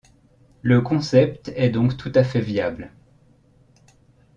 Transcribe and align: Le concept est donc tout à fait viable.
Le 0.63 0.81
concept 0.81 1.51
est 1.55 1.69
donc 1.69 1.95
tout 1.95 2.11
à 2.15 2.23
fait 2.23 2.41
viable. 2.41 2.91